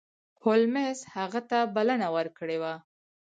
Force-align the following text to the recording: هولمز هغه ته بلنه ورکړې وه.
هولمز 0.43 0.99
هغه 1.15 1.41
ته 1.49 1.59
بلنه 1.75 2.07
ورکړې 2.15 2.57
وه. 2.61 2.73